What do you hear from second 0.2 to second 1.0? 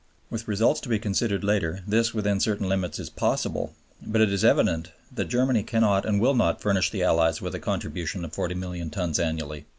With results to be